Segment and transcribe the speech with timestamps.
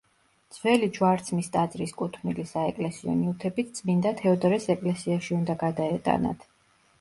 [0.53, 6.51] ძველი ჯვარცმის ტაძრის კუთვნილი საეკლესიო ნივთებიც წმინდა თევდორეს ეკლესიაში უნდა გადაეტანათ.